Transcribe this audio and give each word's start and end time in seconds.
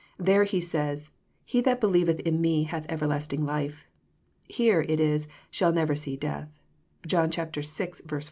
There 0.17 0.45
He 0.45 0.59
says, 0.61 1.11
'* 1.27 1.45
He 1.45 1.61
that 1.61 1.79
believeth 1.79 2.21
In 2.21 2.41
Me, 2.41 2.63
hath 2.63 2.87
everlasting 2.89 3.45
life." 3.45 3.85
Here 4.47 4.81
it 4.89 4.99
is 4.99 5.27
'* 5.41 5.51
shall 5.51 5.71
never 5.73 5.93
see 5.93 6.17
death." 6.17 6.49
(John 7.05 7.29
vl. 7.29 7.53
47.) 7.53 8.19